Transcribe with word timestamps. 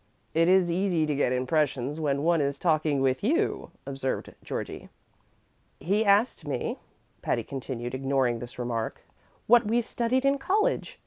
"It 0.33 0.49
is 0.49 0.71
easy 0.71 1.05
to 1.05 1.13
get 1.13 1.31
impressions 1.31 1.99
when 1.99 2.23
one 2.23 2.41
is 2.41 2.57
talking 2.57 3.01
with 3.01 3.23
you," 3.23 3.69
observed 3.85 4.33
Georgie. 4.43 4.89
"He 5.79 6.03
asked 6.03 6.47
me," 6.47 6.79
Patty 7.21 7.43
continued, 7.43 7.93
ignoring 7.93 8.39
this 8.39 8.57
remark, 8.57 9.03
"what 9.45 9.67
we 9.67 9.79
studied 9.79 10.25
in 10.25 10.39
college! 10.39 10.97